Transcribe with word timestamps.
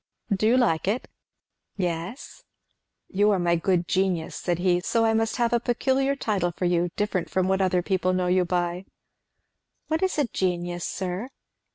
"Do 0.35 0.47
you 0.47 0.57
like 0.57 0.87
it?" 0.87 1.07
"Yes." 1.77 2.43
"You 3.07 3.29
are 3.29 3.37
my 3.37 3.55
good 3.55 3.87
genius," 3.87 4.35
said 4.35 4.57
he, 4.57 4.79
"so 4.79 5.05
I 5.05 5.13
must 5.13 5.35
have 5.35 5.53
a 5.53 5.59
peculiar 5.59 6.15
title 6.15 6.51
for 6.51 6.65
you, 6.65 6.89
different 6.95 7.29
from 7.29 7.47
what 7.47 7.61
other 7.61 7.83
people 7.83 8.11
know 8.11 8.25
you 8.25 8.43
by." 8.43 8.85
"What 9.89 10.01
is 10.01 10.17
a 10.17 10.25
genius, 10.25 10.85
sir?" 10.85 11.29